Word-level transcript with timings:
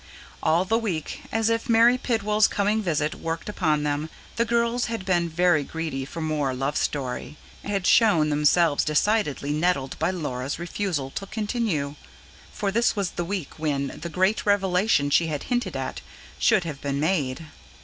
All 0.41 0.65
the 0.65 0.79
week, 0.79 1.21
as 1.31 1.47
if 1.47 1.69
Mary 1.69 1.95
Pidwall's 1.95 2.47
coming 2.47 2.81
visit 2.81 3.13
worked 3.13 3.47
upon 3.47 3.83
them, 3.83 4.09
the 4.35 4.45
girls 4.45 4.85
had 4.85 5.05
been 5.05 5.29
very 5.29 5.63
greedy 5.63 6.05
for 6.05 6.21
more 6.21 6.55
love 6.55 6.75
story, 6.75 7.37
and 7.61 7.71
had 7.71 7.85
shown 7.85 8.31
themselves 8.31 8.83
decidedly 8.83 9.51
nettled 9.51 9.99
by 9.99 10.09
Laura's 10.09 10.57
refusal 10.57 11.11
to 11.11 11.27
continue; 11.27 11.93
for 12.51 12.71
this 12.71 12.95
was 12.95 13.11
the 13.11 13.23
week 13.23 13.59
when 13.59 13.89
the 14.01 14.09
great 14.09 14.43
revelation 14.43 15.11
she 15.11 15.27
had 15.27 15.43
hinted 15.53 15.75
at 15.77 16.01
should 16.39 16.63
have 16.63 16.81
been 16.81 16.99
made. 16.99 17.45